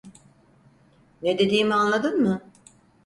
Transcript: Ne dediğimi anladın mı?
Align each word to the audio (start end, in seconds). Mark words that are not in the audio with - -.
Ne 1.21 1.39
dediğimi 1.39 1.73
anladın 1.75 2.21
mı? 2.21 2.41